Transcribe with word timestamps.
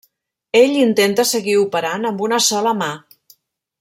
Ell 0.59 0.71
intenta 0.83 1.25
seguir 1.33 1.55
operant 1.65 2.09
amb 2.11 2.25
una 2.29 2.41
sola 2.47 2.75
mà. 2.81 2.89